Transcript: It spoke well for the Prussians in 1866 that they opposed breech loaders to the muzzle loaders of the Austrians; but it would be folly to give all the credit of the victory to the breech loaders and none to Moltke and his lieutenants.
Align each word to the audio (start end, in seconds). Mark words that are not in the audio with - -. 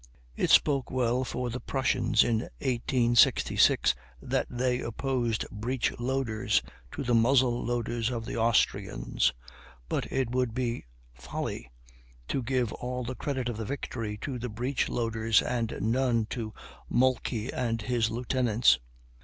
It 0.35 0.49
spoke 0.49 0.89
well 0.89 1.23
for 1.23 1.51
the 1.51 1.59
Prussians 1.59 2.23
in 2.23 2.37
1866 2.57 3.93
that 4.19 4.47
they 4.49 4.79
opposed 4.81 5.45
breech 5.51 5.91
loaders 5.99 6.63
to 6.93 7.03
the 7.03 7.13
muzzle 7.13 7.63
loaders 7.63 8.09
of 8.09 8.25
the 8.25 8.35
Austrians; 8.35 9.31
but 9.87 10.11
it 10.11 10.31
would 10.31 10.55
be 10.55 10.85
folly 11.13 11.69
to 12.29 12.41
give 12.41 12.73
all 12.73 13.03
the 13.03 13.13
credit 13.13 13.47
of 13.47 13.57
the 13.57 13.63
victory 13.65 14.17
to 14.23 14.39
the 14.39 14.49
breech 14.49 14.89
loaders 14.89 15.39
and 15.39 15.77
none 15.79 16.25
to 16.31 16.51
Moltke 16.89 17.51
and 17.53 17.83
his 17.83 18.09
lieutenants. 18.09 18.79